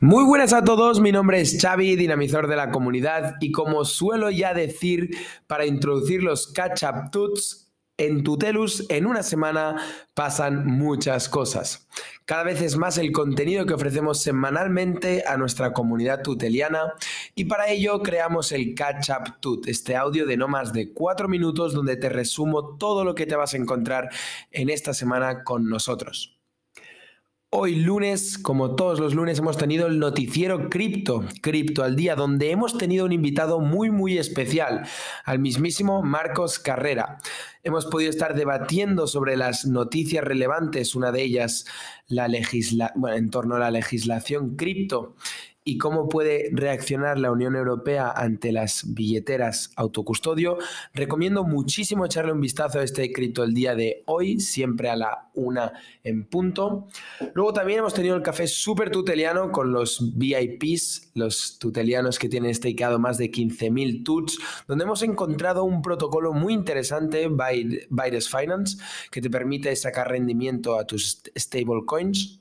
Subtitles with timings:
[0.00, 4.30] Muy buenas a todos, mi nombre es Xavi, dinamizador de la comunidad y como suelo
[4.30, 5.10] ya decir
[5.48, 9.74] para introducir los catch-up tuts, en Tutelus en una semana
[10.14, 11.88] pasan muchas cosas.
[12.26, 16.94] Cada vez es más el contenido que ofrecemos semanalmente a nuestra comunidad tuteliana
[17.34, 21.26] y para ello creamos el Catch Up Tut, este audio de no más de cuatro
[21.26, 24.10] minutos donde te resumo todo lo que te vas a encontrar
[24.52, 26.37] en esta semana con nosotros.
[27.50, 32.50] Hoy lunes, como todos los lunes, hemos tenido el noticiero cripto, cripto al día, donde
[32.50, 34.86] hemos tenido un invitado muy, muy especial,
[35.24, 37.16] al mismísimo Marcos Carrera.
[37.62, 41.64] Hemos podido estar debatiendo sobre las noticias relevantes, una de ellas
[42.06, 45.16] la legisla en torno a la legislación cripto
[45.68, 50.56] y cómo puede reaccionar la Unión Europea ante las billeteras autocustodio,
[50.94, 55.28] recomiendo muchísimo echarle un vistazo a este cripto el día de hoy, siempre a la
[55.34, 56.88] una en punto.
[57.34, 62.54] Luego también hemos tenido el café súper tuteliano con los VIPs, los tutelianos que tienen
[62.54, 68.78] stakeado más de 15.000 tuts, donde hemos encontrado un protocolo muy interesante, Bytes Finance,
[69.10, 72.40] que te permite sacar rendimiento a tus stablecoins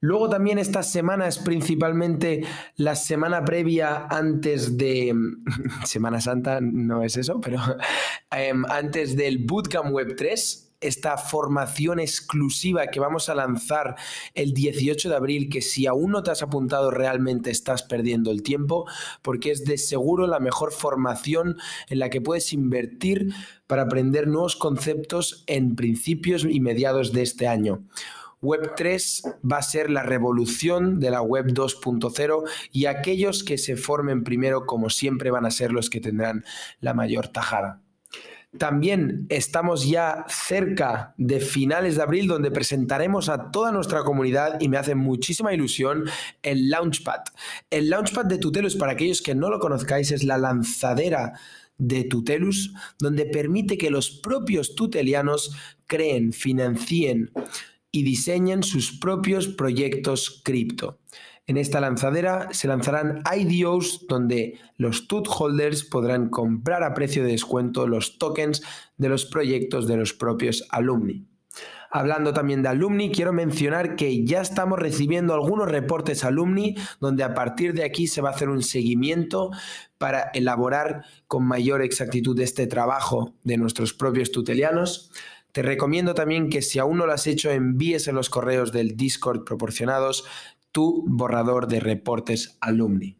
[0.00, 2.44] Luego también esta semana es principalmente
[2.76, 5.14] la semana previa antes de
[5.84, 7.60] Semana Santa, no es eso, pero
[8.30, 13.96] em, antes del Bootcamp Web 3, esta formación exclusiva que vamos a lanzar
[14.34, 18.42] el 18 de abril, que si aún no te has apuntado realmente estás perdiendo el
[18.42, 18.86] tiempo,
[19.22, 21.56] porque es de seguro la mejor formación
[21.88, 23.32] en la que puedes invertir
[23.66, 27.82] para aprender nuevos conceptos en principios y mediados de este año.
[28.42, 33.76] Web 3 va a ser la revolución de la Web 2.0 y aquellos que se
[33.76, 36.44] formen primero, como siempre, van a ser los que tendrán
[36.80, 37.82] la mayor tajada.
[38.58, 44.68] También estamos ya cerca de finales de abril donde presentaremos a toda nuestra comunidad y
[44.68, 46.04] me hace muchísima ilusión
[46.42, 47.20] el Launchpad.
[47.70, 51.34] El Launchpad de Tutelus, para aquellos que no lo conozcáis, es la lanzadera
[51.78, 55.54] de Tutelus donde permite que los propios tutelianos
[55.86, 57.30] creen, financien,
[57.96, 60.98] y diseñen sus propios proyectos cripto.
[61.46, 67.32] En esta lanzadera se lanzarán IDOs donde los TUT holders podrán comprar a precio de
[67.32, 68.62] descuento los tokens
[68.98, 71.26] de los proyectos de los propios alumni.
[71.90, 77.32] Hablando también de alumni, quiero mencionar que ya estamos recibiendo algunos reportes alumni donde a
[77.32, 79.50] partir de aquí se va a hacer un seguimiento
[79.96, 85.10] para elaborar con mayor exactitud este trabajo de nuestros propios tutelianos.
[85.56, 88.94] Te recomiendo también que si aún no lo has hecho, envíes en los correos del
[88.94, 90.26] Discord proporcionados
[90.70, 93.16] tu borrador de reportes alumni.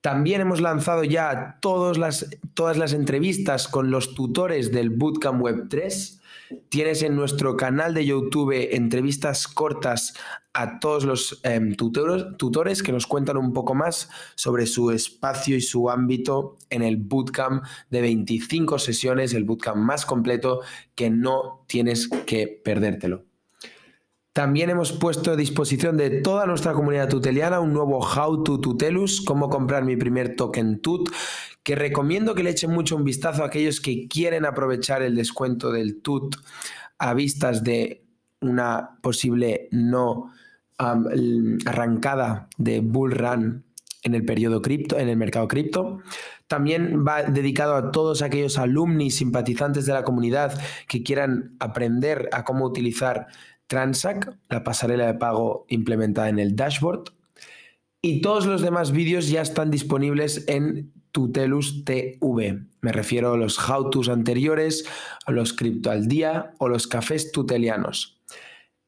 [0.00, 5.68] También hemos lanzado ya todas las, todas las entrevistas con los tutores del Bootcamp Web
[5.68, 6.20] 3.
[6.68, 10.14] Tienes en nuestro canal de YouTube entrevistas cortas
[10.56, 15.60] a todos los em, tutores, que nos cuentan un poco más sobre su espacio y
[15.60, 20.62] su ámbito en el bootcamp de 25 sesiones, el bootcamp más completo
[20.94, 23.24] que no tienes que perdértelo.
[24.36, 29.22] También hemos puesto a disposición de toda nuestra comunidad tuteliana un nuevo How to Tutelus,
[29.22, 31.08] cómo comprar mi primer token tut,
[31.62, 35.72] que recomiendo que le echen mucho un vistazo a aquellos que quieren aprovechar el descuento
[35.72, 36.36] del tut
[36.98, 38.04] a vistas de
[38.42, 40.30] una posible no
[40.76, 43.64] arrancada de bull run
[44.02, 46.00] en el periodo cripto, en el mercado cripto.
[46.46, 52.44] También va dedicado a todos aquellos alumni simpatizantes de la comunidad que quieran aprender a
[52.44, 53.28] cómo utilizar
[53.66, 57.12] Transac, la pasarela de pago implementada en el dashboard.
[58.02, 62.60] Y todos los demás vídeos ya están disponibles en Tutelus TV.
[62.80, 64.84] Me refiero a los how-tos anteriores,
[65.24, 68.20] a los cripto al día o los cafés tutelianos.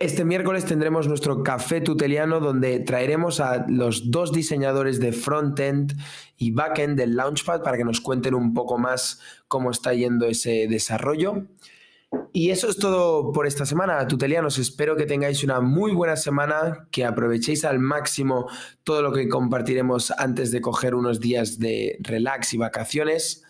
[0.01, 5.95] Este miércoles tendremos nuestro café tuteliano donde traeremos a los dos diseñadores de frontend
[6.37, 10.69] y backend del Launchpad para que nos cuenten un poco más cómo está yendo ese
[10.69, 11.47] desarrollo.
[12.33, 14.59] Y eso es todo por esta semana, tutelianos.
[14.59, 18.49] Espero que tengáis una muy buena semana, que aprovechéis al máximo
[18.85, 23.43] todo lo que compartiremos antes de coger unos días de relax y vacaciones.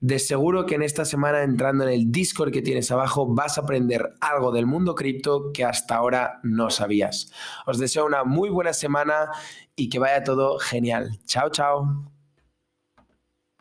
[0.00, 3.60] De seguro que en esta semana entrando en el Discord que tienes abajo vas a
[3.60, 7.30] aprender algo del mundo cripto que hasta ahora no sabías.
[7.66, 9.30] Os deseo una muy buena semana
[9.76, 11.18] y que vaya todo genial.
[11.26, 12.21] Chao, chao.